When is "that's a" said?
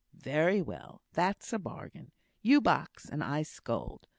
1.13-1.59